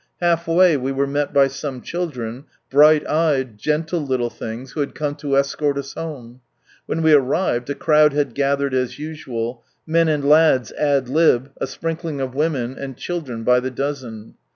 Half 0.19 0.47
way 0.47 0.77
we 0.77 0.91
were 0.91 1.05
met 1.05 1.31
by 1.31 1.47
some 1.47 1.79
children, 1.79 2.45
bright 2.71 3.07
eyed, 3.07 3.59
gentle 3.59 4.01
little 4.03 4.31
things, 4.31 4.71
who 4.71 4.79
had 4.79 4.95
come 4.95 5.13
to 5.17 5.37
escort 5.37 5.77
us 5.77 5.93
home. 5.93 6.41
When 6.87 7.03
we 7.03 7.13
arrived 7.13 7.69
a 7.69 7.75
crowd 7.75 8.11
had 8.11 8.33
gathered 8.33 8.73
as 8.73 8.97
usual. 8.97 9.63
Men 9.85 10.07
and 10.07 10.23
iads 10.23 10.73
nd 10.73 11.07
lib., 11.07 11.51
a 11.57 11.67
sprinkling 11.67 12.19
of 12.19 12.33
women, 12.33 12.79
and 12.79 12.97
children 12.97 13.43
by 13.43 13.59
the 13.59 13.69
dozen. 13.69 14.33